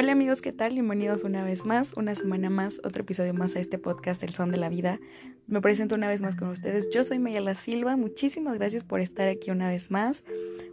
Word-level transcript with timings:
Hola 0.00 0.12
amigos, 0.12 0.40
¿qué 0.40 0.50
tal? 0.50 0.72
Bienvenidos 0.72 1.24
una 1.24 1.44
vez 1.44 1.66
más, 1.66 1.92
una 1.94 2.14
semana 2.14 2.48
más, 2.48 2.80
otro 2.84 3.02
episodio 3.02 3.34
más 3.34 3.54
a 3.54 3.60
este 3.60 3.76
podcast 3.76 4.22
El 4.22 4.32
Son 4.32 4.50
de 4.50 4.56
la 4.56 4.70
Vida. 4.70 4.98
Me 5.46 5.60
presento 5.60 5.94
una 5.94 6.08
vez 6.08 6.22
más 6.22 6.36
con 6.36 6.48
ustedes. 6.48 6.88
Yo 6.88 7.04
soy 7.04 7.18
Mayala 7.18 7.54
Silva. 7.54 7.98
Muchísimas 7.98 8.56
gracias 8.56 8.82
por 8.82 9.00
estar 9.00 9.28
aquí 9.28 9.50
una 9.50 9.68
vez 9.68 9.90
más. 9.90 10.24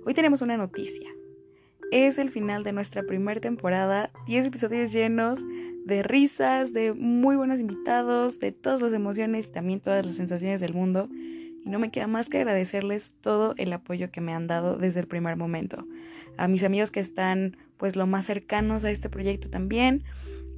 Hoy 0.06 0.14
tenemos 0.14 0.42
una 0.42 0.56
noticia. 0.56 1.10
Es 1.92 2.20
el 2.20 2.32
final 2.32 2.64
de 2.64 2.72
nuestra 2.72 3.04
primera 3.04 3.42
temporada. 3.42 4.12
10 4.28 4.46
episodios 4.46 4.94
llenos 4.94 5.44
de 5.86 6.04
risas, 6.04 6.72
de 6.72 6.94
muy 6.94 7.36
buenos 7.36 7.60
invitados, 7.60 8.40
de 8.40 8.54
todas 8.54 8.82
las 8.82 8.94
emociones 8.94 9.48
y 9.48 9.52
también 9.52 9.82
todas 9.82 10.06
las 10.06 10.16
sensaciones 10.16 10.62
del 10.62 10.74
mundo. 10.74 11.10
Y 11.66 11.70
no 11.70 11.80
me 11.80 11.92
queda 11.92 12.08
más 12.08 12.30
que 12.30 12.38
agradecerles 12.38 13.12
todo 13.20 13.56
el 13.58 13.74
apoyo 13.74 14.10
que 14.10 14.22
me 14.22 14.34
han 14.34 14.48
dado 14.48 14.78
desde 14.78 15.02
el 15.02 15.08
primer 15.08 15.36
momento. 15.36 15.86
A 16.38 16.48
mis 16.48 16.64
amigos 16.64 16.92
que 16.92 17.02
están 17.02 17.58
pues 17.78 17.96
lo 17.96 18.08
más 18.08 18.26
cercanos 18.26 18.84
a 18.84 18.92
este 18.92 19.10
proyecto 19.10 19.50
también. 19.50 20.04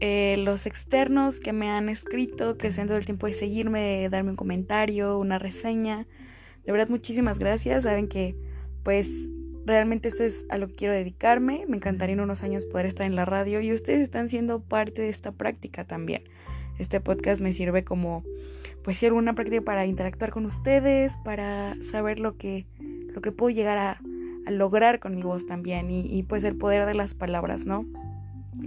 Eh, 0.02 0.38
los 0.38 0.66
externos 0.66 1.41
que 1.41 1.52
me 1.52 1.70
han 1.70 1.90
escrito, 1.90 2.58
que 2.58 2.72
se 2.72 2.80
han 2.80 2.88
dado 2.88 2.98
el 2.98 3.05
tiempo 3.05 3.27
de 3.27 3.34
seguirme, 3.34 3.82
de 3.82 4.10
darme 4.10 4.32
un 4.32 4.38
comentario, 4.38 5.20
una 5.20 5.40
reseña. 5.40 6.08
De 6.63 6.72
verdad, 6.72 6.88
muchísimas 6.88 7.38
gracias. 7.38 7.84
Saben 7.84 8.08
que, 8.08 8.36
pues, 8.84 9.10
realmente 9.66 10.08
esto 10.08 10.24
es 10.24 10.46
a 10.50 10.58
lo 10.58 10.68
que 10.68 10.76
quiero 10.76 10.94
dedicarme. 10.94 11.66
Me 11.68 11.77
encantaría 11.77 12.13
en 12.13 12.22
unos 12.22 12.44
años 12.44 12.66
poder 12.66 12.86
estar 12.86 13.05
en 13.05 13.16
la 13.16 13.26
radio 13.26 13.60
y 13.60 13.74
ustedes 13.74 13.99
están 13.99 14.30
siendo 14.30 14.62
parte 14.62 15.02
de 15.02 15.10
esta 15.10 15.34
práctica 15.34 15.86
también. 15.86 16.24
Este 16.77 17.02
podcast 17.02 17.41
me 17.41 17.52
sirve 17.52 17.84
como, 17.84 18.24
pues, 18.84 18.98
si 18.98 19.05
alguna 19.05 19.36
práctica 19.36 19.62
para 19.62 19.86
interactuar 19.86 20.32
con 20.32 20.46
ustedes, 20.46 21.18
para 21.26 21.76
saber 21.84 22.20
lo 22.20 22.38
que, 22.38 22.68
lo 23.13 23.22
que 23.22 23.34
puedo 23.34 23.54
llegar 23.54 23.77
a, 23.77 24.02
lograr 24.49 24.99
con 24.99 25.15
mi 25.15 25.24
voz 25.24 25.46
también 25.46 25.90
y, 25.91 26.24
pues 26.24 26.43
el 26.43 26.55
poder 26.55 26.85
de 26.85 26.93
las 26.93 27.13
palabras, 27.13 27.65
¿no? 27.65 27.85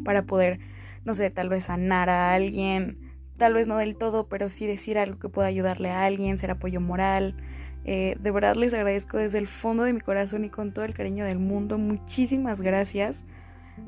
Para 0.05 0.25
poder, 0.25 0.61
no 1.05 1.15
sé, 1.15 1.31
tal 1.31 1.49
vez 1.49 1.65
sanar 1.65 2.11
a 2.11 2.35
alguien, 2.35 2.99
tal 3.39 3.55
vez 3.55 3.69
no 3.69 3.77
del 3.77 3.97
todo, 3.97 4.29
pero 4.29 4.49
sí 4.49 4.67
decir 4.67 4.99
algo 4.99 5.19
que 5.19 5.29
pueda 5.29 5.49
ayudarle 5.49 5.91
a 5.91 6.05
alguien, 6.05 6.39
ser 6.39 6.51
apoyo 6.51 6.81
moral. 6.81 7.37
Eh, 7.85 8.17
de 8.21 8.31
verdad 8.31 8.55
les 8.55 8.73
agradezco 8.75 9.19
desde 9.19 9.39
el 9.39 9.49
fondo 9.49 9.83
de 9.83 9.93
mi 9.93 10.01
corazón 10.01 10.45
y 10.45 10.51
con 10.51 10.73
todo 10.73 10.85
el 10.85 10.95
cariño 10.95 11.25
del 11.25 11.39
mundo. 11.39 11.79
Muchísimas 11.79 12.61
gracias. 12.61 13.25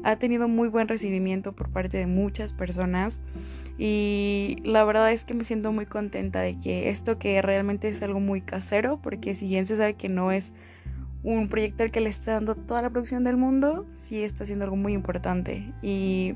Ha 0.02 0.16
tenido 0.16 0.48
muy 0.48 0.68
buen 0.68 0.88
recibimiento 0.88 1.52
por 1.52 1.70
parte 1.70 1.98
de 1.98 2.06
muchas 2.06 2.52
personas 2.52 3.20
y 3.76 4.58
la 4.62 4.84
verdad 4.84 5.12
es 5.12 5.24
que 5.24 5.34
me 5.34 5.44
siento 5.44 5.72
muy 5.72 5.86
contenta 5.86 6.40
de 6.40 6.58
que 6.58 6.90
esto 6.90 7.18
que 7.18 7.42
realmente 7.42 7.88
es 7.88 8.02
algo 8.02 8.20
muy 8.20 8.40
casero, 8.40 9.00
porque 9.02 9.34
si 9.34 9.48
bien 9.48 9.66
se 9.66 9.76
sabe 9.76 9.94
que 9.94 10.08
no 10.08 10.30
es 10.30 10.52
un 11.24 11.48
proyecto 11.48 11.82
al 11.82 11.90
que 11.90 12.00
le 12.00 12.10
está 12.10 12.32
dando 12.34 12.54
toda 12.54 12.82
la 12.82 12.90
producción 12.90 13.24
del 13.24 13.38
mundo, 13.38 13.86
sí 13.88 14.22
está 14.22 14.44
haciendo 14.44 14.64
algo 14.64 14.76
muy 14.76 14.92
importante. 14.92 15.72
Y 15.80 16.34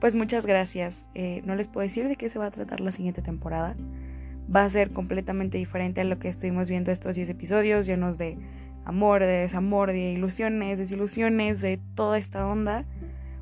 pues 0.00 0.14
muchas 0.14 0.44
gracias. 0.44 1.08
Eh, 1.14 1.42
no 1.46 1.54
les 1.54 1.66
puedo 1.66 1.82
decir 1.82 2.06
de 2.08 2.16
qué 2.16 2.28
se 2.28 2.38
va 2.38 2.46
a 2.46 2.50
tratar 2.50 2.80
la 2.80 2.90
siguiente 2.90 3.22
temporada. 3.22 3.74
Va 4.54 4.64
a 4.64 4.70
ser 4.70 4.90
completamente 4.90 5.56
diferente 5.56 6.02
a 6.02 6.04
lo 6.04 6.18
que 6.18 6.28
estuvimos 6.28 6.68
viendo 6.68 6.92
estos 6.92 7.16
10 7.16 7.30
episodios, 7.30 7.86
llenos 7.86 8.18
de 8.18 8.36
amor, 8.84 9.22
de 9.22 9.26
desamor, 9.26 9.92
de 9.92 10.12
ilusiones, 10.12 10.78
desilusiones, 10.78 11.62
de 11.62 11.80
toda 11.94 12.18
esta 12.18 12.46
onda. 12.46 12.84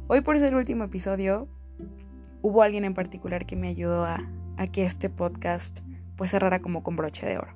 Hoy 0.06 0.20
por 0.20 0.38
ser 0.38 0.50
el 0.50 0.54
último 0.54 0.84
episodio, 0.84 1.48
hubo 2.42 2.62
alguien 2.62 2.84
en 2.84 2.94
particular 2.94 3.44
que 3.44 3.56
me 3.56 3.68
ayudó 3.68 4.04
a, 4.04 4.24
que 4.72 4.84
este 4.84 5.10
podcast 5.10 5.80
pues 6.16 6.30
cerrara 6.30 6.60
como 6.60 6.82
con 6.82 6.96
broche 6.96 7.26
de 7.26 7.38
oro 7.38 7.50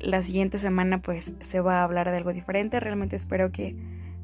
la 0.00 0.22
siguiente 0.22 0.58
semana 0.58 1.00
pues 1.00 1.32
se 1.40 1.60
va 1.60 1.80
a 1.80 1.84
hablar 1.84 2.10
de 2.10 2.16
algo 2.16 2.32
diferente. 2.32 2.80
Realmente 2.80 3.16
espero 3.16 3.52
que 3.52 3.76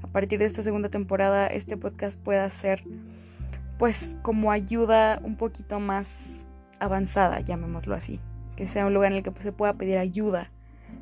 a 0.02 0.06
partir 0.08 0.38
de 0.38 0.46
esta 0.46 0.62
segunda 0.62 0.88
temporada 0.88 1.46
este 1.46 1.76
podcast 1.76 2.20
pueda 2.20 2.48
ser 2.50 2.82
pues 3.78 4.16
como 4.22 4.50
ayuda 4.50 5.20
un 5.22 5.36
poquito 5.36 5.80
más 5.80 6.46
avanzada, 6.80 7.40
llamémoslo 7.40 7.94
así. 7.94 8.20
Que 8.56 8.66
sea 8.66 8.86
un 8.86 8.94
lugar 8.94 9.12
en 9.12 9.18
el 9.18 9.22
que 9.22 9.32
se 9.42 9.52
pueda 9.52 9.74
pedir 9.74 9.98
ayuda 9.98 10.50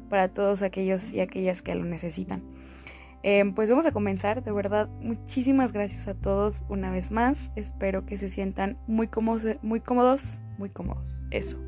para 0.09 0.29
todos 0.29 0.63
aquellos 0.63 1.13
y 1.13 1.21
aquellas 1.21 1.63
que 1.63 1.75
lo 1.75 1.85
necesitan. 1.85 2.43
Em, 3.27 3.55
pues 3.55 3.71
vamos 3.71 3.87
a 3.87 3.91
comenzar, 3.91 4.45
de 4.45 4.53
verdad, 4.53 4.87
muchísimas 5.01 5.73
gracias 5.73 6.07
a 6.09 6.13
todos 6.13 6.63
una 6.69 6.91
vez 6.91 7.11
más. 7.11 7.51
Espero 7.57 8.05
que 8.05 8.19
se 8.19 8.29
sientan 8.29 8.77
muy 8.87 9.09
cómodos, 9.09 9.47
muy 9.63 9.81
cómodos, 9.81 10.43
muy 10.59 10.69
cómodos, 10.69 11.23
eso. 11.31 11.59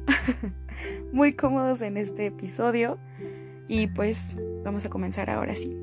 muy 1.15 1.33
cómodos 1.33 1.81
en 1.81 1.97
este 1.97 2.27
episodio. 2.27 2.99
Y 3.69 3.87
pues 3.87 4.34
vamos 4.65 4.84
a 4.84 4.91
comenzar 4.91 5.31
ahora 5.31 5.55
sí. 5.55 5.75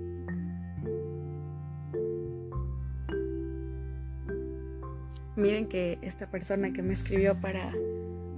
Miren 5.36 5.66
que 5.66 5.98
esta 6.04 6.30
persona 6.30 6.72
que 6.72 6.84
me 6.84 6.94
escribió 6.94 7.42
para, 7.42 7.74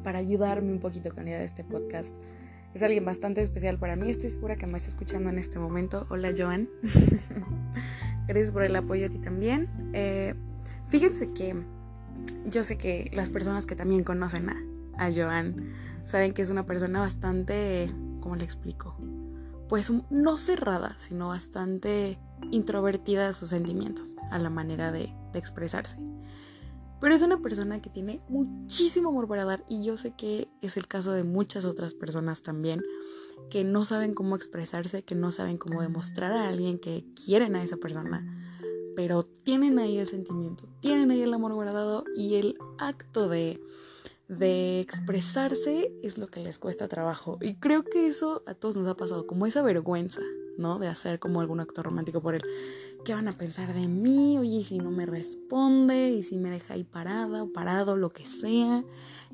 para 0.06 0.20
ayudarme 0.20 0.72
un 0.72 0.80
poquito 0.80 1.14
con 1.14 1.26
la 1.26 1.32
idea 1.32 1.40
de 1.40 1.46
este 1.48 1.66
podcast 1.66 2.16
es 2.76 2.84
alguien 2.84 3.06
bastante 3.06 3.42
especial 3.42 3.80
para 3.80 3.96
mí. 3.96 4.10
Estoy 4.10 4.30
segura 4.30 4.58
que 4.58 4.68
me 4.68 4.78
está 4.78 4.90
escuchando 4.90 5.30
en 5.30 5.40
este 5.40 5.60
momento. 5.60 6.06
Hola 6.10 6.34
Joan. 6.38 6.68
Gracias 8.28 8.52
por 8.52 8.64
el 8.64 8.76
apoyo 8.76 9.06
a 9.06 9.10
ti 9.10 9.18
también. 9.18 9.70
Eh, 9.94 10.36
fíjense 10.90 11.32
que 11.32 11.56
yo 12.46 12.66
sé 12.66 12.78
que 12.78 13.10
las 13.14 13.30
personas 13.30 13.66
que 13.66 13.78
también 13.78 14.04
conocen 14.04 14.50
a, 14.50 15.12
Joan 15.14 15.74
saben 16.04 16.34
que 16.34 16.42
es 16.42 16.50
una 16.50 16.66
persona 16.66 17.00
bastante, 17.00 17.90
¿cómo 18.20 18.36
le 18.36 18.44
explico? 18.44 18.98
Pues 19.70 19.92
no 20.10 20.36
cerrada, 20.36 20.96
sino 21.00 21.30
bastante 21.30 22.18
introvertida 22.52 23.30
a 23.30 23.34
sus 23.34 23.50
sentimientos, 23.50 24.16
a 24.32 24.38
la 24.38 24.50
manera 24.50 24.92
de, 24.92 25.14
de 25.32 25.40
expresarse. 25.40 25.98
Pero 27.06 27.14
es 27.14 27.22
una 27.22 27.40
persona 27.40 27.84
que 27.84 27.92
tiene 27.92 28.20
muchísimo 28.30 29.10
amor 29.10 29.28
para 29.28 29.46
dar 29.46 29.64
y 29.70 29.84
yo 29.84 29.96
sé 29.96 30.16
que 30.18 30.48
es 30.64 30.76
el 30.76 30.88
caso 30.88 31.12
de 31.12 31.24
muchas 31.24 31.64
otras 31.64 31.94
personas 31.94 32.42
también 32.42 32.82
que 33.52 33.64
no 33.64 33.86
saben 33.86 34.16
cómo 34.16 34.36
expresarse, 34.36 35.04
que 35.04 35.14
no 35.14 35.30
saben 35.30 35.60
cómo 35.60 35.84
demostrar 35.84 36.32
a 36.32 36.50
alguien 36.50 36.80
que 36.80 37.06
quieren 37.14 37.56
a 37.56 37.62
esa 37.62 37.78
persona, 37.78 38.26
pero 38.96 39.22
tienen 39.22 39.78
ahí 39.78 40.00
el 40.00 40.08
sentimiento, 40.08 40.68
tienen 40.80 41.12
ahí 41.12 41.22
el 41.22 41.32
amor 41.32 41.54
guardado 41.54 42.06
y 42.16 42.38
el 42.38 42.58
acto 42.80 43.30
de 43.30 43.62
de 44.28 44.80
expresarse 44.80 45.92
es 46.02 46.18
lo 46.18 46.28
que 46.28 46.40
les 46.40 46.58
cuesta 46.58 46.88
trabajo. 46.88 47.38
Y 47.42 47.56
creo 47.56 47.84
que 47.84 48.08
eso 48.08 48.42
a 48.48 48.56
todos 48.56 48.76
nos 48.76 48.88
ha 48.88 48.98
pasado, 48.98 49.28
como 49.28 49.46
esa 49.46 49.62
vergüenza, 49.62 50.22
¿no? 50.58 50.80
De 50.80 50.88
hacer 50.88 51.20
como 51.20 51.42
algún 51.42 51.60
acto 51.60 51.84
romántico 51.84 52.22
por 52.22 52.36
él. 52.36 52.42
¿Qué 53.06 53.14
van 53.14 53.28
a 53.28 53.34
pensar 53.34 53.72
de 53.72 53.88
mí? 53.88 54.40
Oye, 54.40 54.58
y 54.58 54.64
si 54.64 54.80
no 54.80 54.90
me 54.90 55.06
responde, 55.06 56.10
y 56.10 56.24
si 56.24 56.38
me 56.38 56.50
deja 56.50 56.74
ahí 56.74 56.84
parada 56.84 57.44
o 57.44 57.54
parado, 57.54 57.98
lo 57.98 58.10
que 58.10 58.26
sea. 58.26 58.84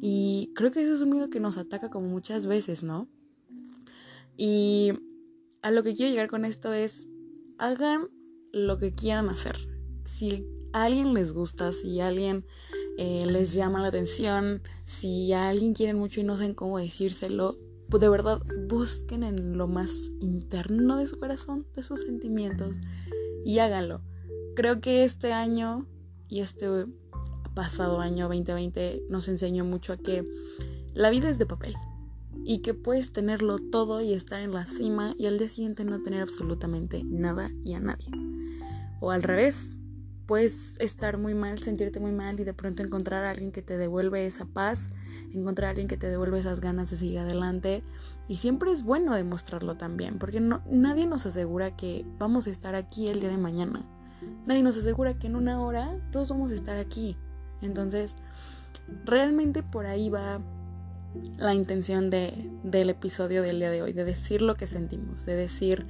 Y 0.02 0.52
creo 0.56 0.72
que 0.72 0.84
eso 0.84 0.96
es 0.96 1.00
un 1.00 1.12
miedo 1.12 1.30
que 1.30 1.40
nos 1.40 1.58
ataca 1.58 1.90
como 1.90 2.10
muchas 2.10 2.48
veces, 2.48 2.84
¿no? 2.84 3.08
Y 4.36 4.92
a 5.62 5.72
lo 5.72 5.84
que 5.84 5.94
quiero 5.94 6.12
llegar 6.12 6.28
con 6.28 6.44
esto 6.44 6.74
es, 6.74 7.08
hagan 7.60 8.10
lo 8.52 8.78
que 8.78 8.92
quieran 8.92 9.30
hacer. 9.30 9.56
Si 10.06 10.46
a 10.74 10.84
alguien 10.84 11.14
les 11.14 11.32
gusta, 11.32 11.72
si 11.72 12.02
a 12.02 12.10
alguien 12.10 12.46
eh, 12.98 13.26
les 13.26 13.54
llama 13.54 13.82
la 13.82 13.88
atención, 13.88 14.64
si 14.86 15.32
a 15.32 15.48
alguien 15.48 15.74
quieren 15.74 15.98
mucho 15.98 16.20
y 16.20 16.24
no 16.24 16.36
saben 16.36 16.56
cómo 16.56 16.78
decírselo, 16.78 17.58
pues 17.90 18.02
de 18.02 18.10
verdad 18.10 18.42
busquen 18.68 19.24
en 19.24 19.58
lo 19.58 19.70
más 19.70 19.92
interno 20.20 20.98
de 20.98 21.08
su 21.08 21.18
corazón, 21.18 21.66
de 21.74 21.84
sus 21.84 22.02
sentimientos 22.02 22.82
y 23.46 23.60
háganlo. 23.60 24.02
Creo 24.56 24.82
que 24.82 25.04
este 25.04 25.34
año 25.34 25.88
y 26.28 26.42
este 26.42 26.68
pasado 27.54 28.00
año 28.00 28.28
2020 28.28 29.04
nos 29.10 29.28
enseñó 29.28 29.66
mucho 29.66 29.94
a 29.94 29.98
que 29.98 30.26
la 30.94 31.10
vida 31.10 31.30
es 31.30 31.38
de 31.38 31.46
papel 31.46 31.76
y 32.44 32.60
que 32.60 32.74
puedes 32.74 33.12
tenerlo 33.12 33.60
todo 33.60 34.02
y 34.02 34.14
estar 34.14 34.42
en 34.42 34.54
la 34.54 34.66
cima 34.66 35.14
y 35.18 35.26
al 35.26 35.38
día 35.38 35.50
siguiente 35.50 35.84
no 35.84 36.02
tener 36.02 36.22
absolutamente 36.22 37.02
nada 37.04 37.50
y 37.64 37.74
a 37.74 37.80
nadie. 37.80 38.10
O 39.00 39.12
al 39.12 39.24
revés, 39.24 39.78
puedes 40.32 40.78
estar 40.80 41.18
muy 41.18 41.34
mal, 41.34 41.60
sentirte 41.60 42.00
muy 42.00 42.14
mal 42.14 42.40
y 42.40 42.46
de 42.46 42.54
pronto 42.54 42.82
encontrar 42.82 43.26
a 43.26 43.32
alguien 43.32 43.52
que 43.52 43.62
te 43.62 43.78
devuelve 43.78 44.26
esa 44.26 44.46
paz, 44.46 44.90
encontrar 45.34 45.68
a 45.68 45.70
alguien 45.72 45.90
que 45.90 45.98
te 45.98 46.08
devuelve 46.08 46.40
esas 46.40 46.62
ganas 46.62 46.90
de 46.90 46.96
seguir 46.96 47.20
adelante. 47.20 47.84
Y 48.30 48.36
siempre 48.36 48.72
es 48.72 48.82
bueno 48.82 49.14
demostrarlo 49.14 49.76
también, 49.76 50.20
porque 50.20 50.40
no, 50.40 50.62
nadie 50.70 51.06
nos 51.06 51.26
asegura 51.26 51.76
que 51.76 52.06
vamos 52.18 52.48
a 52.48 52.50
estar 52.50 52.76
aquí 52.76 53.10
el 53.10 53.20
día 53.20 53.28
de 53.28 53.38
mañana. 53.38 53.86
Nadie 54.46 54.64
nos 54.64 54.78
asegura 54.78 55.20
que 55.20 55.28
en 55.28 55.36
una 55.36 55.60
hora 55.60 56.00
todos 56.14 56.30
vamos 56.30 56.50
a 56.52 56.56
estar 56.56 56.78
aquí. 56.78 57.18
Entonces, 57.62 58.16
realmente 59.04 59.64
por 59.64 59.86
ahí 59.86 60.10
va 60.10 60.40
la 61.40 61.54
intención 61.54 62.10
de, 62.10 62.50
del 62.64 62.90
episodio 62.90 63.42
del 63.42 63.60
día 63.60 63.70
de 63.70 63.82
hoy, 63.82 63.92
de 63.92 64.06
decir 64.06 64.42
lo 64.42 64.56
que 64.56 64.66
sentimos, 64.66 65.26
de 65.26 65.36
decir, 65.36 65.88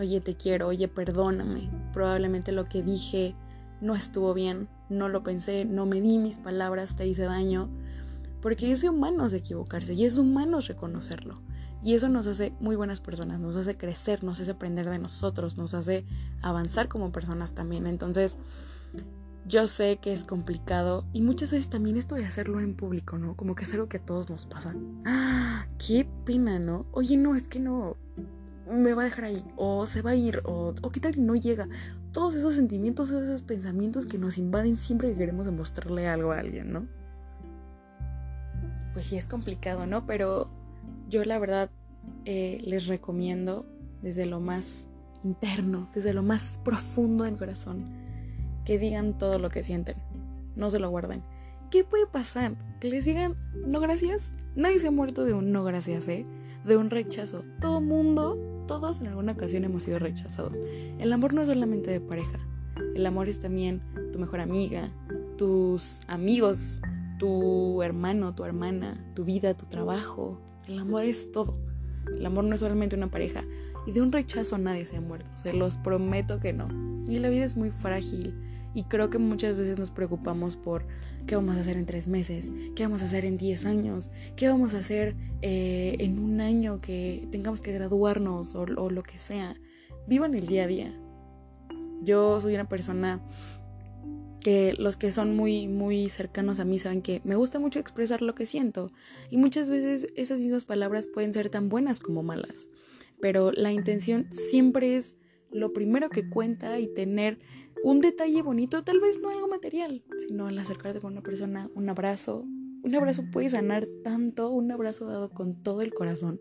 oye, 0.00 0.20
te 0.20 0.34
quiero, 0.34 0.66
oye, 0.66 0.88
perdóname. 0.88 1.70
Probablemente 1.92 2.50
lo 2.50 2.68
que 2.68 2.82
dije 2.82 3.36
no 3.80 3.94
estuvo 3.94 4.34
bien, 4.34 4.68
no 4.88 5.08
lo 5.08 5.22
pensé, 5.22 5.64
no 5.64 5.86
me 5.86 6.00
di 6.00 6.18
mis 6.18 6.38
palabras, 6.38 6.96
te 6.96 7.06
hice 7.06 7.22
daño, 7.24 7.68
porque 8.42 8.72
es 8.72 8.80
de 8.82 8.90
humanos 8.90 9.32
equivocarse 9.32 9.94
y 9.94 10.04
es 10.04 10.14
de 10.14 10.20
humanos 10.22 10.68
reconocerlo. 10.68 11.40
Y 11.82 11.94
eso 11.94 12.08
nos 12.08 12.26
hace 12.26 12.52
muy 12.58 12.74
buenas 12.74 13.00
personas, 13.00 13.38
nos 13.38 13.56
hace 13.56 13.76
crecer, 13.76 14.24
nos 14.24 14.40
hace 14.40 14.50
aprender 14.52 14.88
de 14.90 14.98
nosotros, 14.98 15.56
nos 15.56 15.74
hace 15.74 16.04
avanzar 16.42 16.88
como 16.88 17.12
personas 17.12 17.52
también. 17.54 17.86
Entonces, 17.86 18.36
Yo 19.48 19.68
sé 19.68 19.98
que 20.02 20.12
es 20.12 20.24
complicado 20.24 21.04
y 21.12 21.22
muchas 21.22 21.52
veces 21.52 21.70
también 21.70 21.96
esto 21.96 22.16
de 22.16 22.24
hacerlo 22.24 22.58
en 22.58 22.74
público, 22.74 23.16
¿no? 23.16 23.36
Como 23.36 23.54
que 23.54 23.62
es 23.62 23.72
algo 23.72 23.88
que 23.88 23.98
a 23.98 24.04
todos 24.04 24.28
nos 24.28 24.44
pasa. 24.46 24.74
¡Ah! 25.04 25.66
¡Qué 25.78 26.08
pena, 26.24 26.58
¿no? 26.58 26.86
Oye, 26.90 27.16
no, 27.16 27.36
es 27.36 27.46
que 27.46 27.60
no. 27.60 27.96
Me 28.66 28.94
va 28.94 29.02
a 29.02 29.04
dejar 29.04 29.26
ahí. 29.26 29.44
O 29.56 29.86
se 29.86 30.02
va 30.02 30.10
a 30.10 30.16
ir. 30.16 30.42
O, 30.44 30.74
o 30.82 30.90
qué 30.90 31.00
tal 31.00 31.24
no 31.24 31.34
llega. 31.34 31.68
Todos 32.12 32.34
esos 32.34 32.54
sentimientos, 32.54 33.10
esos 33.10 33.42
pensamientos 33.42 34.06
que 34.06 34.18
nos 34.18 34.38
invaden 34.38 34.76
siempre 34.76 35.10
que 35.10 35.16
queremos 35.16 35.46
demostrarle 35.46 36.08
algo 36.08 36.32
a 36.32 36.38
alguien, 36.38 36.72
¿no? 36.72 36.86
Pues 38.92 39.06
sí 39.06 39.16
es 39.16 39.26
complicado, 39.26 39.86
¿no? 39.86 40.06
Pero 40.06 40.48
yo 41.08 41.24
la 41.24 41.38
verdad 41.38 41.70
eh, 42.24 42.60
les 42.64 42.86
recomiendo 42.86 43.66
desde 44.02 44.26
lo 44.26 44.40
más 44.40 44.86
interno, 45.24 45.88
desde 45.94 46.12
lo 46.12 46.22
más 46.22 46.58
profundo 46.64 47.24
del 47.24 47.36
corazón 47.36 47.84
que 48.64 48.78
digan 48.78 49.16
todo 49.16 49.38
lo 49.38 49.48
que 49.48 49.62
sienten. 49.62 49.96
No 50.56 50.70
se 50.70 50.78
lo 50.78 50.90
guarden. 50.90 51.22
¿Qué 51.70 51.84
puede 51.84 52.06
pasar? 52.06 52.54
Que 52.80 52.88
les 52.88 53.04
digan 53.04 53.36
no 53.66 53.80
gracias. 53.80 54.36
Nadie 54.54 54.78
se 54.78 54.88
ha 54.88 54.90
muerto 54.90 55.24
de 55.24 55.34
un 55.34 55.52
no 55.52 55.64
gracias, 55.64 56.08
¿eh? 56.08 56.26
De 56.64 56.76
un 56.76 56.90
rechazo. 56.90 57.44
Todo 57.60 57.80
mundo, 57.80 58.38
todos 58.66 59.00
en 59.00 59.08
alguna 59.08 59.32
ocasión 59.32 59.64
hemos 59.64 59.84
sido 59.84 59.98
rechazados. 59.98 60.58
El 60.98 61.12
amor 61.12 61.32
no 61.34 61.42
es 61.42 61.48
solamente 61.48 61.90
de 61.90 62.00
pareja. 62.00 62.38
El 62.94 63.06
amor 63.06 63.28
es 63.28 63.38
también 63.38 63.82
tu 64.12 64.18
mejor 64.18 64.40
amiga, 64.40 64.90
tus 65.36 66.00
amigos, 66.08 66.80
tu 67.18 67.82
hermano, 67.82 68.34
tu 68.34 68.44
hermana, 68.44 68.94
tu 69.14 69.24
vida, 69.24 69.54
tu 69.54 69.66
trabajo. 69.66 70.40
El 70.66 70.78
amor 70.78 71.04
es 71.04 71.32
todo. 71.32 71.58
El 72.06 72.24
amor 72.26 72.44
no 72.44 72.54
es 72.54 72.60
solamente 72.60 72.96
una 72.96 73.10
pareja. 73.10 73.44
Y 73.86 73.92
de 73.92 74.02
un 74.02 74.12
rechazo 74.12 74.58
nadie 74.58 74.86
se 74.86 74.96
ha 74.96 75.00
muerto. 75.00 75.30
Se 75.34 75.52
los 75.52 75.76
prometo 75.76 76.40
que 76.40 76.52
no. 76.52 76.68
Y 77.08 77.18
la 77.18 77.28
vida 77.28 77.44
es 77.44 77.56
muy 77.56 77.70
frágil. 77.70 78.34
Y 78.76 78.84
creo 78.84 79.08
que 79.08 79.16
muchas 79.16 79.56
veces 79.56 79.78
nos 79.78 79.90
preocupamos 79.90 80.54
por 80.54 80.84
qué 81.26 81.34
vamos 81.34 81.56
a 81.56 81.60
hacer 81.60 81.78
en 81.78 81.86
tres 81.86 82.06
meses, 82.06 82.50
qué 82.74 82.82
vamos 82.82 83.00
a 83.00 83.06
hacer 83.06 83.24
en 83.24 83.38
diez 83.38 83.64
años, 83.64 84.10
qué 84.36 84.50
vamos 84.50 84.74
a 84.74 84.80
hacer 84.80 85.16
eh, 85.40 85.96
en 85.98 86.18
un 86.18 86.42
año 86.42 86.78
que 86.78 87.26
tengamos 87.32 87.62
que 87.62 87.72
graduarnos 87.72 88.54
o, 88.54 88.66
o 88.76 88.90
lo 88.90 89.02
que 89.02 89.16
sea. 89.16 89.56
Vivan 90.06 90.34
el 90.34 90.46
día 90.46 90.64
a 90.64 90.66
día. 90.66 90.92
Yo 92.02 92.38
soy 92.42 92.52
una 92.52 92.68
persona 92.68 93.22
que 94.42 94.74
los 94.76 94.98
que 94.98 95.10
son 95.10 95.34
muy 95.34 95.68
muy 95.68 96.10
cercanos 96.10 96.60
a 96.60 96.66
mí 96.66 96.78
saben 96.78 97.00
que 97.00 97.22
me 97.24 97.34
gusta 97.34 97.58
mucho 97.58 97.78
expresar 97.78 98.20
lo 98.20 98.34
que 98.34 98.44
siento 98.44 98.92
y 99.30 99.38
muchas 99.38 99.70
veces 99.70 100.08
esas 100.16 100.38
mismas 100.38 100.66
palabras 100.66 101.06
pueden 101.06 101.32
ser 101.32 101.48
tan 101.48 101.70
buenas 101.70 101.98
como 101.98 102.22
malas, 102.22 102.68
pero 103.22 103.52
la 103.52 103.72
intención 103.72 104.28
siempre 104.32 104.96
es 104.96 105.16
lo 105.56 105.72
primero 105.72 106.10
que 106.10 106.28
cuenta 106.28 106.78
y 106.78 106.86
tener 106.86 107.38
un 107.82 108.00
detalle 108.00 108.42
bonito, 108.42 108.82
tal 108.84 109.00
vez 109.00 109.20
no 109.20 109.30
algo 109.30 109.48
material, 109.48 110.02
sino 110.26 110.48
el 110.48 110.58
acercarte 110.58 111.00
con 111.00 111.12
una 111.12 111.22
persona, 111.22 111.70
un 111.74 111.88
abrazo. 111.88 112.44
Un 112.82 112.94
abrazo 112.94 113.24
puede 113.32 113.50
sanar 113.50 113.86
tanto, 114.04 114.50
un 114.50 114.70
abrazo 114.70 115.06
dado 115.06 115.30
con 115.30 115.62
todo 115.62 115.82
el 115.82 115.92
corazón. 115.92 116.40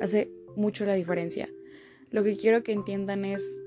Hace 0.00 0.30
mucho 0.56 0.84
la 0.84 0.94
diferencia. 0.94 1.48
Lo 2.10 2.22
que 2.24 2.36
quiero 2.36 2.62
que 2.62 2.72
entiendan 2.72 3.24
es, 3.24 3.58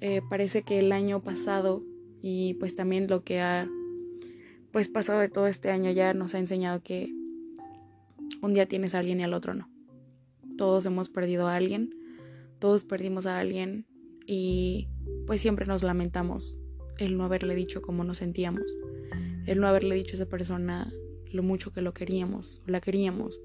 eh, 0.00 0.22
parece 0.28 0.62
que 0.62 0.78
el 0.78 0.92
año 0.92 1.22
pasado 1.22 1.84
y 2.22 2.54
pues 2.54 2.74
también 2.74 3.06
lo 3.08 3.22
que 3.22 3.40
ha 3.40 3.68
pues 4.72 4.88
pasado 4.88 5.20
de 5.20 5.28
todo 5.28 5.46
este 5.46 5.70
año 5.70 5.90
ya 5.90 6.14
nos 6.14 6.34
ha 6.34 6.38
enseñado 6.38 6.82
que 6.82 7.12
un 8.40 8.54
día 8.54 8.66
tienes 8.66 8.94
a 8.94 9.00
alguien 9.00 9.20
y 9.20 9.24
al 9.24 9.34
otro 9.34 9.54
no. 9.54 9.68
Todos 10.56 10.86
hemos 10.86 11.08
perdido 11.08 11.48
a 11.48 11.56
alguien, 11.56 11.94
todos 12.58 12.84
perdimos 12.84 13.26
a 13.26 13.38
alguien 13.38 13.86
y 14.32 14.86
pues 15.26 15.40
siempre 15.40 15.66
nos 15.66 15.82
lamentamos 15.82 16.56
el 16.98 17.18
no 17.18 17.24
haberle 17.24 17.56
dicho 17.56 17.82
cómo 17.82 18.04
nos 18.04 18.18
sentíamos, 18.18 18.76
el 19.46 19.58
no 19.58 19.66
haberle 19.66 19.96
dicho 19.96 20.12
a 20.12 20.14
esa 20.14 20.26
persona 20.26 20.88
lo 21.32 21.42
mucho 21.42 21.72
que 21.72 21.82
lo 21.82 21.92
queríamos 21.94 22.62
o 22.64 22.70
la 22.70 22.80
queríamos, 22.80 23.40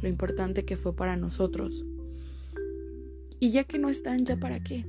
lo 0.00 0.08
importante 0.08 0.64
que 0.64 0.78
fue 0.78 0.96
para 0.96 1.18
nosotros. 1.18 1.84
Y 3.38 3.50
ya 3.50 3.64
que 3.64 3.78
no 3.78 3.90
están, 3.90 4.24
¿ya 4.24 4.38
para 4.38 4.62
qué? 4.62 4.86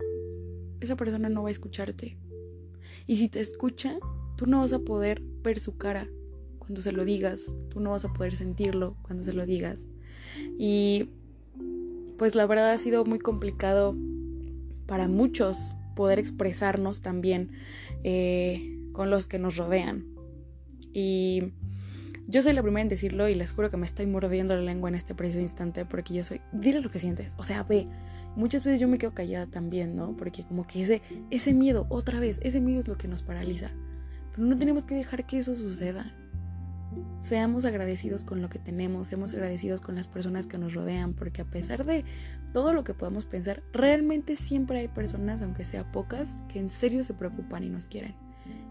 Esa 0.79 0.95
persona 0.95 1.27
no 1.27 1.43
va 1.43 1.49
a 1.49 1.51
escucharte. 1.51 2.17
Y 3.05 3.17
si 3.17 3.27
te 3.27 3.41
escucha, 3.41 3.99
tú 4.37 4.45
no 4.45 4.61
vas 4.61 4.71
a 4.71 4.79
poder 4.79 5.21
ver 5.43 5.59
su 5.59 5.75
cara 5.75 6.07
cuando 6.59 6.81
se 6.81 6.93
lo 6.93 7.03
digas, 7.03 7.53
tú 7.69 7.81
no 7.81 7.91
vas 7.91 8.05
a 8.05 8.13
poder 8.13 8.37
sentirlo 8.37 8.95
cuando 9.01 9.25
se 9.25 9.33
lo 9.33 9.45
digas. 9.45 9.85
Y 10.57 11.09
pues 12.17 12.35
la 12.35 12.47
verdad 12.47 12.71
ha 12.71 12.77
sido 12.77 13.03
muy 13.03 13.19
complicado 13.19 13.97
para 14.85 15.07
muchos 15.07 15.75
poder 15.95 16.19
expresarnos 16.19 17.01
también 17.01 17.51
eh, 18.03 18.77
con 18.91 19.09
los 19.09 19.25
que 19.25 19.39
nos 19.39 19.57
rodean. 19.57 20.05
Y 20.93 21.53
yo 22.27 22.41
soy 22.41 22.53
la 22.53 22.63
primera 22.63 22.81
en 22.81 22.87
decirlo 22.87 23.27
y 23.29 23.35
les 23.35 23.51
juro 23.51 23.69
que 23.69 23.77
me 23.77 23.85
estoy 23.85 24.07
mordiendo 24.07 24.55
la 24.55 24.61
lengua 24.61 24.89
en 24.89 24.95
este 24.95 25.13
preciso 25.13 25.39
instante 25.39 25.85
porque 25.85 26.13
yo 26.13 26.23
soy, 26.23 26.41
dile 26.51 26.81
lo 26.81 26.89
que 26.89 26.99
sientes, 26.99 27.35
o 27.37 27.43
sea, 27.43 27.63
ve. 27.63 27.87
Muchas 28.35 28.65
veces 28.65 28.81
yo 28.81 28.89
me 28.89 28.97
quedo 28.97 29.13
callada 29.13 29.47
también, 29.47 29.95
¿no? 29.95 30.17
Porque 30.17 30.43
como 30.43 30.67
que 30.67 30.83
ese, 30.83 31.01
ese 31.29 31.53
miedo, 31.53 31.85
otra 31.89 32.19
vez, 32.19 32.39
ese 32.43 32.59
miedo 32.59 32.81
es 32.81 32.87
lo 32.87 32.97
que 32.97 33.07
nos 33.07 33.23
paraliza. 33.23 33.71
Pero 34.33 34.47
no 34.47 34.57
tenemos 34.57 34.85
que 34.85 34.95
dejar 34.95 35.25
que 35.25 35.37
eso 35.37 35.55
suceda. 35.55 36.13
Seamos 37.21 37.65
agradecidos 37.65 38.23
con 38.23 38.41
lo 38.41 38.49
que 38.49 38.59
tenemos, 38.59 39.07
seamos 39.07 39.33
agradecidos 39.33 39.81
con 39.81 39.95
las 39.95 40.07
personas 40.07 40.47
que 40.47 40.57
nos 40.57 40.73
rodean, 40.73 41.13
porque 41.13 41.41
a 41.41 41.45
pesar 41.45 41.85
de 41.85 42.05
todo 42.53 42.73
lo 42.73 42.83
que 42.83 42.93
podamos 42.93 43.25
pensar, 43.25 43.63
realmente 43.73 44.35
siempre 44.35 44.79
hay 44.79 44.87
personas, 44.87 45.41
aunque 45.41 45.65
sea 45.65 45.91
pocas, 45.91 46.37
que 46.49 46.59
en 46.59 46.69
serio 46.69 47.03
se 47.03 47.13
preocupan 47.13 47.63
y 47.63 47.69
nos 47.69 47.87
quieren, 47.87 48.15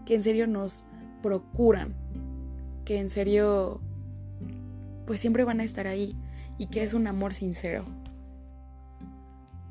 que 0.05 0.15
en 0.15 0.23
serio 0.23 0.47
nos 0.47 0.85
procuran, 1.21 1.95
que 2.85 2.99
en 2.99 3.09
serio 3.09 3.81
pues 5.05 5.19
siempre 5.19 5.43
van 5.43 5.59
a 5.59 5.63
estar 5.63 5.87
ahí 5.87 6.15
y 6.57 6.67
que 6.67 6.83
es 6.83 6.93
un 6.93 7.07
amor 7.07 7.33
sincero. 7.33 7.85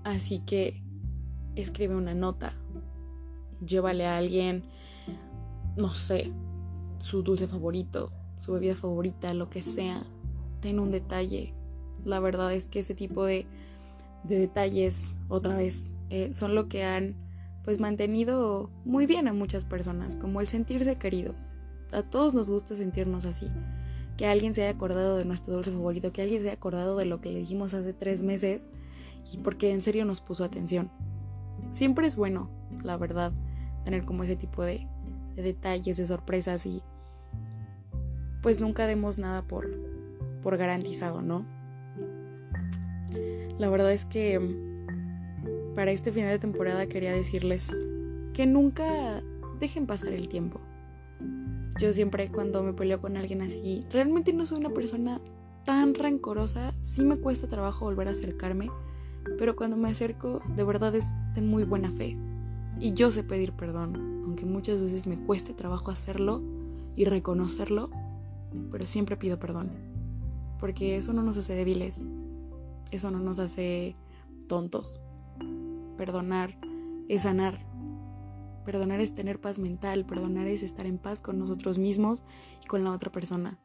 Así 0.04 0.40
que 0.40 0.82
escribe 1.56 1.96
una 1.96 2.14
nota, 2.14 2.52
llévale 3.64 4.06
a 4.06 4.18
alguien, 4.18 4.64
no 5.76 5.94
sé, 5.94 6.32
su 6.98 7.22
dulce 7.22 7.46
favorito, 7.46 8.12
su 8.44 8.52
bebida 8.52 8.76
favorita, 8.76 9.32
lo 9.32 9.48
que 9.48 9.62
sea, 9.62 10.02
ten 10.60 10.78
un 10.78 10.90
detalle. 10.90 11.54
La 12.04 12.20
verdad 12.20 12.52
es 12.52 12.66
que 12.66 12.80
ese 12.80 12.94
tipo 12.94 13.24
de, 13.24 13.46
detalles, 14.24 15.14
otra 15.28 15.56
vez, 15.56 15.90
eh, 16.10 16.34
son 16.34 16.54
lo 16.54 16.68
que 16.68 16.84
han 16.84 17.16
pues 17.64 17.80
mantenido 17.80 18.70
muy 18.84 19.06
bien 19.06 19.26
a 19.26 19.32
muchas 19.32 19.64
personas, 19.64 20.16
como 20.16 20.42
el 20.42 20.46
sentirse 20.46 20.96
queridos. 20.96 21.52
A 21.92 22.02
todos 22.02 22.34
nos 22.34 22.50
gusta 22.50 22.74
sentirnos 22.74 23.24
así. 23.24 23.50
Que 24.18 24.26
alguien 24.26 24.52
se 24.52 24.62
haya 24.62 24.72
acordado 24.72 25.16
de 25.16 25.24
nuestro 25.24 25.54
dulce 25.54 25.72
favorito, 25.72 26.12
que 26.12 26.20
alguien 26.20 26.42
se 26.42 26.48
haya 26.48 26.56
acordado 26.56 26.98
de 26.98 27.06
lo 27.06 27.22
que 27.22 27.32
le 27.32 27.38
dijimos 27.38 27.72
hace 27.72 27.94
tres 27.94 28.22
meses 28.22 28.68
y 29.32 29.38
porque 29.38 29.72
en 29.72 29.80
serio 29.80 30.04
nos 30.04 30.20
puso 30.20 30.44
atención. 30.44 30.90
Siempre 31.72 32.06
es 32.06 32.16
bueno, 32.16 32.50
la 32.82 32.98
verdad, 32.98 33.32
tener 33.84 34.04
como 34.04 34.22
ese 34.22 34.36
tipo 34.36 34.62
de, 34.62 34.86
de 35.34 35.42
detalles, 35.42 35.96
de 35.96 36.06
sorpresas 36.06 36.66
y 36.66 36.82
pues 38.44 38.60
nunca 38.60 38.86
demos 38.86 39.16
nada 39.16 39.40
por, 39.40 39.70
por 40.42 40.58
garantizado, 40.58 41.22
¿no? 41.22 41.46
La 43.58 43.70
verdad 43.70 43.90
es 43.90 44.04
que 44.04 44.38
para 45.74 45.92
este 45.92 46.12
final 46.12 46.28
de 46.28 46.38
temporada 46.38 46.84
quería 46.84 47.14
decirles 47.14 47.74
que 48.34 48.44
nunca 48.44 49.22
dejen 49.58 49.86
pasar 49.86 50.12
el 50.12 50.28
tiempo. 50.28 50.60
Yo 51.80 51.94
siempre 51.94 52.30
cuando 52.30 52.62
me 52.62 52.74
peleo 52.74 53.00
con 53.00 53.16
alguien 53.16 53.40
así, 53.40 53.86
realmente 53.90 54.34
no 54.34 54.44
soy 54.44 54.58
una 54.58 54.74
persona 54.74 55.22
tan 55.64 55.94
rencorosa, 55.94 56.74
sí 56.82 57.02
me 57.02 57.16
cuesta 57.16 57.48
trabajo 57.48 57.86
volver 57.86 58.08
a 58.08 58.10
acercarme, 58.10 58.70
pero 59.38 59.56
cuando 59.56 59.78
me 59.78 59.88
acerco 59.88 60.42
de 60.54 60.64
verdad 60.64 60.94
es 60.94 61.14
de 61.34 61.40
muy 61.40 61.64
buena 61.64 61.90
fe. 61.92 62.18
Y 62.78 62.92
yo 62.92 63.10
sé 63.10 63.24
pedir 63.24 63.52
perdón, 63.52 64.22
aunque 64.26 64.44
muchas 64.44 64.82
veces 64.82 65.06
me 65.06 65.16
cueste 65.16 65.54
trabajo 65.54 65.90
hacerlo 65.90 66.42
y 66.94 67.06
reconocerlo, 67.06 67.88
pero 68.70 68.86
siempre 68.86 69.16
pido 69.16 69.38
perdón, 69.38 69.70
porque 70.58 70.96
eso 70.96 71.12
no 71.12 71.22
nos 71.22 71.36
hace 71.36 71.54
débiles, 71.54 72.04
eso 72.90 73.10
no 73.10 73.18
nos 73.20 73.38
hace 73.38 73.96
tontos. 74.48 75.02
Perdonar 75.96 76.58
es 77.08 77.22
sanar, 77.22 77.66
perdonar 78.64 79.00
es 79.00 79.14
tener 79.14 79.40
paz 79.40 79.58
mental, 79.58 80.04
perdonar 80.06 80.46
es 80.46 80.62
estar 80.62 80.86
en 80.86 80.98
paz 80.98 81.20
con 81.20 81.38
nosotros 81.38 81.78
mismos 81.78 82.22
y 82.62 82.66
con 82.66 82.84
la 82.84 82.92
otra 82.92 83.12
persona. 83.12 83.58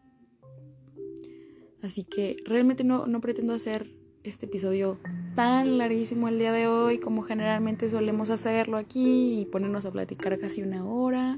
Así 1.82 2.04
que 2.04 2.36
realmente 2.46 2.84
no, 2.84 3.08
no 3.08 3.22
pretendo 3.22 3.54
hacer 3.54 3.96
este 4.24 4.48
episodio 4.48 5.00
tan 5.36 5.78
larguísimo 5.78 6.28
el 6.28 6.40
día 6.40 6.52
de 6.52 6.68
hoy 6.68 7.00
como 7.00 7.22
generalmente 7.22 7.90
solemos 7.90 8.30
hacerlo 8.30 8.78
aquí 8.78 9.40
y 9.40 9.46
ponernos 9.46 9.86
a 9.86 9.92
platicar 9.92 10.38
casi 10.40 10.62
una 10.62 10.86
hora, 10.86 11.38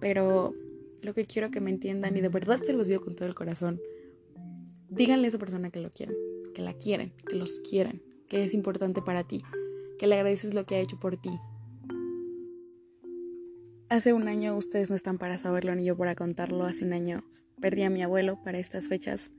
pero 0.00 0.52
lo 1.02 1.14
que 1.14 1.26
quiero 1.26 1.50
que 1.50 1.60
me 1.60 1.70
entiendan 1.70 2.16
y 2.16 2.20
de 2.20 2.28
verdad 2.28 2.60
se 2.62 2.72
los 2.72 2.86
digo 2.86 3.02
con 3.02 3.16
todo 3.16 3.28
el 3.28 3.34
corazón. 3.34 3.80
Díganle 4.88 5.26
a 5.26 5.28
esa 5.28 5.38
persona 5.38 5.70
que 5.70 5.80
lo 5.80 5.90
quieren, 5.90 6.16
que 6.54 6.62
la 6.62 6.74
quieren, 6.74 7.12
que 7.28 7.36
los 7.36 7.60
quieren, 7.60 8.02
que 8.28 8.44
es 8.44 8.54
importante 8.54 9.02
para 9.02 9.24
ti, 9.24 9.42
que 9.98 10.06
le 10.06 10.14
agradeces 10.14 10.54
lo 10.54 10.66
que 10.66 10.76
ha 10.76 10.80
hecho 10.80 10.98
por 10.98 11.16
ti. 11.16 11.30
Hace 13.88 14.12
un 14.12 14.26
año, 14.26 14.56
ustedes 14.56 14.90
no 14.90 14.96
están 14.96 15.18
para 15.18 15.38
saberlo 15.38 15.74
ni 15.74 15.84
yo 15.84 15.96
para 15.96 16.14
contarlo, 16.14 16.64
hace 16.64 16.84
un 16.84 16.92
año 16.92 17.24
perdí 17.60 17.82
a 17.82 17.90
mi 17.90 18.02
abuelo 18.02 18.42
para 18.42 18.58
estas 18.58 18.88
fechas 18.88 19.30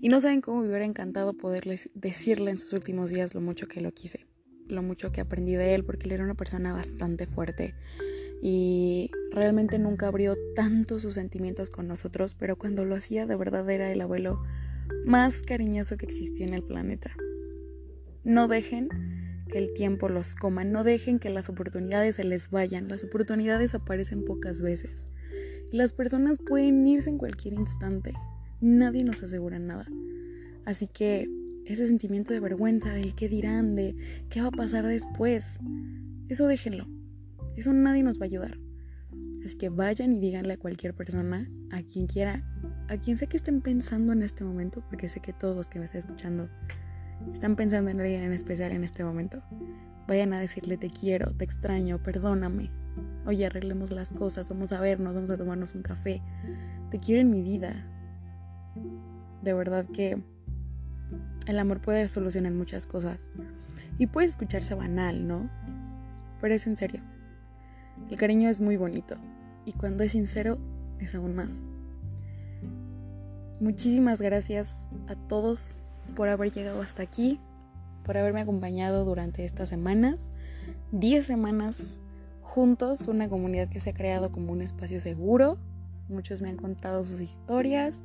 y 0.00 0.08
no 0.08 0.20
saben 0.20 0.40
cómo 0.40 0.60
me 0.60 0.68
hubiera 0.68 0.84
encantado 0.84 1.34
poderles 1.34 1.90
decirle 1.94 2.50
en 2.50 2.58
sus 2.58 2.72
últimos 2.72 3.10
días 3.10 3.34
lo 3.34 3.40
mucho 3.40 3.68
que 3.68 3.80
lo 3.80 3.92
quise, 3.92 4.26
lo 4.66 4.82
mucho 4.82 5.12
que 5.12 5.20
aprendí 5.20 5.54
de 5.54 5.74
él, 5.74 5.84
porque 5.84 6.06
él 6.06 6.12
era 6.12 6.24
una 6.24 6.34
persona 6.34 6.72
bastante 6.72 7.26
fuerte 7.26 7.74
y 8.44 9.12
realmente 9.30 9.78
nunca 9.78 10.08
abrió 10.08 10.36
tanto 10.56 10.98
sus 10.98 11.14
sentimientos 11.14 11.70
con 11.70 11.86
nosotros, 11.86 12.34
pero 12.34 12.58
cuando 12.58 12.84
lo 12.84 12.96
hacía 12.96 13.24
de 13.24 13.36
verdad 13.36 13.70
era 13.70 13.92
el 13.92 14.00
abuelo 14.00 14.42
más 15.06 15.42
cariñoso 15.42 15.96
que 15.96 16.06
existía 16.06 16.44
en 16.44 16.52
el 16.52 16.64
planeta. 16.64 17.14
No 18.24 18.48
dejen 18.48 18.88
que 19.48 19.58
el 19.58 19.72
tiempo 19.74 20.08
los 20.08 20.34
coma, 20.34 20.64
no 20.64 20.82
dejen 20.82 21.20
que 21.20 21.30
las 21.30 21.48
oportunidades 21.48 22.16
se 22.16 22.24
les 22.24 22.50
vayan, 22.50 22.88
las 22.88 23.04
oportunidades 23.04 23.76
aparecen 23.76 24.24
pocas 24.24 24.60
veces. 24.60 25.06
Las 25.70 25.92
personas 25.92 26.38
pueden 26.38 26.84
irse 26.84 27.10
en 27.10 27.18
cualquier 27.18 27.54
instante, 27.54 28.12
nadie 28.60 29.04
nos 29.04 29.22
asegura 29.22 29.60
nada. 29.60 29.86
Así 30.64 30.88
que 30.88 31.28
ese 31.64 31.86
sentimiento 31.86 32.32
de 32.32 32.40
vergüenza, 32.40 32.92
del 32.92 33.14
qué 33.14 33.28
dirán, 33.28 33.76
de 33.76 33.94
qué 34.30 34.40
va 34.40 34.48
a 34.48 34.50
pasar 34.50 34.84
después, 34.84 35.58
eso 36.28 36.48
déjenlo. 36.48 37.01
Eso 37.56 37.72
nadie 37.72 38.02
nos 38.02 38.18
va 38.18 38.24
a 38.24 38.26
ayudar. 38.26 38.58
Así 39.44 39.56
que 39.56 39.68
vayan 39.68 40.12
y 40.12 40.20
díganle 40.20 40.54
a 40.54 40.56
cualquier 40.58 40.94
persona, 40.94 41.48
a 41.70 41.82
quien 41.82 42.06
quiera, 42.06 42.44
a 42.88 42.96
quien 42.96 43.18
sé 43.18 43.26
que 43.26 43.36
estén 43.36 43.60
pensando 43.60 44.12
en 44.12 44.22
este 44.22 44.44
momento, 44.44 44.84
porque 44.88 45.08
sé 45.08 45.20
que 45.20 45.32
todos 45.32 45.56
los 45.56 45.68
que 45.68 45.78
me 45.78 45.86
están 45.86 46.00
escuchando 46.00 46.48
están 47.32 47.56
pensando 47.56 47.90
en 47.90 48.00
alguien 48.00 48.22
en 48.22 48.32
especial 48.32 48.72
en 48.72 48.84
este 48.84 49.04
momento. 49.04 49.42
Vayan 50.08 50.32
a 50.32 50.40
decirle 50.40 50.76
te 50.76 50.90
quiero, 50.90 51.32
te 51.32 51.44
extraño, 51.44 52.02
perdóname. 52.02 52.70
Oye, 53.26 53.46
arreglemos 53.46 53.90
las 53.90 54.10
cosas, 54.10 54.48
vamos 54.50 54.72
a 54.72 54.80
vernos, 54.80 55.14
vamos 55.14 55.30
a 55.30 55.36
tomarnos 55.36 55.74
un 55.74 55.82
café. 55.82 56.20
Te 56.90 56.98
quiero 56.98 57.20
en 57.20 57.30
mi 57.30 57.42
vida. 57.42 57.86
De 59.42 59.54
verdad 59.54 59.86
que 59.86 60.22
el 61.46 61.58
amor 61.58 61.80
puede 61.80 62.08
solucionar 62.08 62.52
muchas 62.52 62.86
cosas. 62.86 63.30
Y 63.98 64.06
puede 64.06 64.26
escucharse 64.26 64.74
banal, 64.74 65.26
¿no? 65.26 65.48
Pero 66.40 66.54
es 66.54 66.66
en 66.66 66.76
serio. 66.76 67.00
El 68.10 68.16
cariño 68.16 68.48
es 68.48 68.60
muy 68.60 68.76
bonito. 68.76 69.16
Y 69.64 69.72
cuando 69.72 70.04
es 70.04 70.12
sincero, 70.12 70.58
es 70.98 71.14
aún 71.14 71.34
más. 71.34 71.60
Muchísimas 73.60 74.20
gracias 74.20 74.74
a 75.06 75.14
todos 75.14 75.76
por 76.16 76.28
haber 76.28 76.52
llegado 76.52 76.82
hasta 76.82 77.02
aquí, 77.02 77.38
por 78.04 78.18
haberme 78.18 78.40
acompañado 78.40 79.04
durante 79.04 79.44
estas 79.44 79.68
semanas. 79.68 80.30
10 80.90 81.26
semanas 81.26 81.98
juntos, 82.42 83.08
una 83.08 83.28
comunidad 83.28 83.68
que 83.68 83.80
se 83.80 83.90
ha 83.90 83.94
creado 83.94 84.32
como 84.32 84.52
un 84.52 84.62
espacio 84.62 85.00
seguro. 85.00 85.58
Muchos 86.08 86.42
me 86.42 86.50
han 86.50 86.56
contado 86.56 87.04
sus 87.04 87.20
historias, 87.20 88.02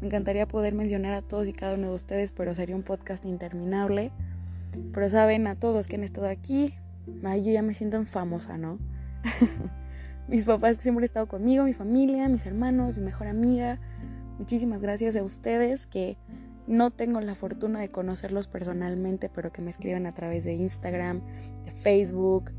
me 0.00 0.06
encantaría 0.06 0.48
poder 0.48 0.74
mencionar 0.74 1.14
a 1.14 1.22
todos 1.22 1.46
y 1.48 1.52
cada 1.52 1.74
uno 1.74 1.88
de 1.88 1.94
ustedes, 1.94 2.32
pero 2.32 2.54
sería 2.54 2.76
un 2.76 2.82
podcast 2.82 3.24
interminable. 3.26 4.12
Pero 4.92 5.10
saben, 5.10 5.46
a 5.46 5.56
todos 5.56 5.86
que 5.86 5.96
han 5.96 6.04
estado 6.04 6.28
aquí, 6.28 6.74
yo 7.06 7.52
ya 7.52 7.62
me 7.62 7.74
siento 7.74 7.98
en 7.98 8.06
famosa, 8.06 8.56
¿no? 8.56 8.78
Mis 10.28 10.44
papás 10.44 10.76
que 10.76 10.82
siempre 10.84 11.02
han 11.02 11.04
estado 11.04 11.26
conmigo, 11.26 11.64
mi 11.64 11.74
familia, 11.74 12.28
mis 12.28 12.46
hermanos, 12.46 12.96
mi 12.96 13.04
mejor 13.04 13.26
amiga. 13.26 13.78
Muchísimas 14.38 14.80
gracias 14.80 15.16
a 15.16 15.22
ustedes 15.22 15.86
que 15.86 16.16
no 16.66 16.90
tengo 16.90 17.20
la 17.20 17.34
fortuna 17.34 17.80
de 17.80 17.90
conocerlos 17.90 18.46
personalmente, 18.46 19.28
pero 19.28 19.52
que 19.52 19.62
me 19.62 19.70
escriben 19.70 20.06
a 20.06 20.14
través 20.14 20.44
de 20.44 20.54
Instagram, 20.54 21.20
de 21.64 21.70
Facebook, 21.72 22.52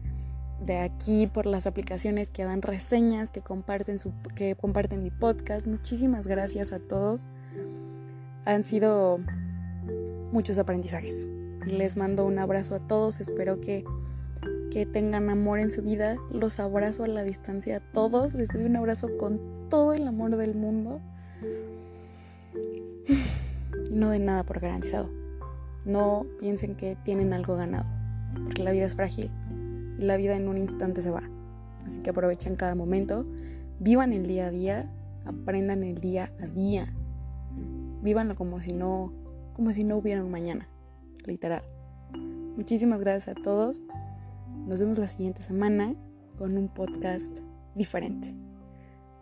de 0.65 0.77
aquí 0.79 1.27
por 1.27 1.45
las 1.45 1.67
aplicaciones 1.67 2.29
que 2.29 2.43
dan 2.43 2.61
reseñas, 2.61 3.31
que 3.31 3.41
comparten, 3.41 3.99
su, 3.99 4.13
que 4.35 4.55
comparten 4.55 5.03
mi 5.03 5.11
podcast. 5.11 5.67
Muchísimas 5.67 6.27
gracias 6.27 6.71
a 6.71 6.79
todos. 6.79 7.27
Han 8.45 8.63
sido 8.63 9.19
muchos 10.31 10.57
aprendizajes. 10.57 11.27
Les 11.65 11.95
mando 11.95 12.25
un 12.25 12.39
abrazo 12.39 12.75
a 12.75 12.79
todos. 12.79 13.19
Espero 13.19 13.61
que, 13.61 13.83
que 14.73 14.87
tengan 14.87 15.29
amor 15.29 15.59
en 15.59 15.69
su 15.69 15.83
vida. 15.83 16.17
Los 16.31 16.59
abrazo 16.59 17.03
a 17.03 17.07
la 17.07 17.23
distancia 17.23 17.77
a 17.77 17.79
todos. 17.79 18.33
Les 18.33 18.49
doy 18.49 18.63
un 18.63 18.75
abrazo 18.75 19.07
con 19.19 19.39
todo 19.69 19.93
el 19.93 20.07
amor 20.07 20.35
del 20.35 20.55
mundo. 20.55 20.99
Y 23.91 23.93
no 23.93 24.09
den 24.09 24.25
nada 24.25 24.43
por 24.43 24.59
garantizado. 24.59 25.11
No 25.85 26.25
piensen 26.39 26.75
que 26.75 26.97
tienen 27.03 27.33
algo 27.33 27.55
ganado. 27.55 27.85
Porque 28.45 28.63
la 28.63 28.71
vida 28.71 28.85
es 28.85 28.95
frágil 28.95 29.29
y 29.99 30.05
la 30.05 30.17
vida 30.17 30.35
en 30.35 30.47
un 30.47 30.57
instante 30.57 31.03
se 31.03 31.11
va. 31.11 31.21
Así 31.85 31.99
que 31.99 32.09
aprovechen 32.09 32.55
cada 32.55 32.73
momento, 32.73 33.27
vivan 33.79 34.11
el 34.11 34.25
día 34.25 34.47
a 34.47 34.51
día, 34.51 34.91
aprendan 35.25 35.83
el 35.83 35.99
día 35.99 36.31
a 36.41 36.47
día. 36.47 36.91
Vívanlo 38.01 38.35
como 38.35 38.59
si 38.59 38.73
no, 38.73 39.13
como 39.53 39.71
si 39.71 39.83
no 39.83 39.97
hubiera 39.97 40.23
un 40.23 40.31
mañana, 40.31 40.67
literal. 41.25 41.63
Muchísimas 42.55 42.99
gracias 42.99 43.37
a 43.37 43.41
todos. 43.41 43.83
Nos 44.67 44.79
vemos 44.79 44.97
la 44.97 45.07
siguiente 45.07 45.41
semana 45.41 45.95
con 46.37 46.57
un 46.57 46.67
podcast 46.67 47.39
diferente. 47.75 48.33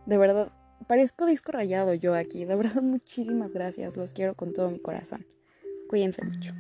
De 0.06 0.18
verdad, 0.18 0.52
parezco 0.88 1.26
disco 1.26 1.52
rayado 1.52 1.94
yo 1.94 2.16
aquí. 2.16 2.46
De 2.46 2.56
verdad, 2.56 2.82
muchísimas 2.82 3.54
gracias. 3.54 3.98
Los 3.98 4.14
quiero 4.14 4.36
con 4.36 4.54
todo 4.54 4.70
mi 4.70 4.80
corazón. 4.80 5.26
Cuídense 5.90 6.24
mucho. 6.24 6.54